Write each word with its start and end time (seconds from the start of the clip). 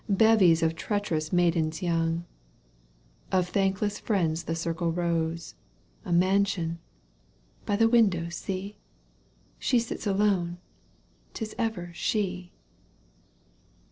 Bevies 0.09 0.63
of 0.63 0.73
treacherous 0.75 1.31
maidens 1.31 1.83
young; 1.83 2.25
Of 3.31 3.47
thankless 3.49 3.99
friends 3.99 4.45
the 4.45 4.55
circle 4.55 4.91
rose, 4.91 5.53
A 6.05 6.11
mansion— 6.11 6.79
by 7.67 7.75
the 7.75 7.87
window, 7.87 8.27
see! 8.29 8.79
She 9.59 9.77
sits 9.77 10.07
alone— 10.07 10.57
'tis 11.35 11.53
ever 11.59 11.91
she 11.93 12.51